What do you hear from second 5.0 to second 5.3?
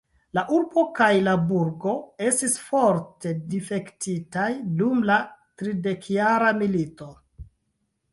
la